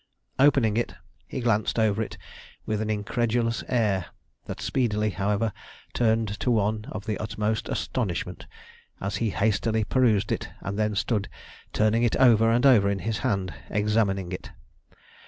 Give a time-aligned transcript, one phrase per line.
[0.39, 0.95] Opening it,
[1.27, 2.17] he glanced over it
[2.65, 4.07] with an incredulous air
[4.47, 5.53] that speedily, however,
[5.93, 8.47] turned to one of the utmost astonishment,
[8.99, 11.29] as he hastily perused it, and then stood
[11.71, 14.49] turning it over and over in his hand, examining it.